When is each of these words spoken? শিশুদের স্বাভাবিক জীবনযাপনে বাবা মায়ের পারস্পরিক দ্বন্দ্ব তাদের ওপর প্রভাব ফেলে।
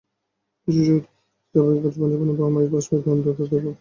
শিশুদের 0.67 1.01
স্বাভাবিক 1.55 1.83
জীবনযাপনে 1.85 2.33
বাবা 2.33 2.51
মায়ের 2.53 2.71
পারস্পরিক 2.73 3.01
দ্বন্দ্ব 3.03 3.27
তাদের 3.27 3.37
ওপর 3.37 3.49
প্রভাব 3.49 3.59
ফেলে। 3.59 3.69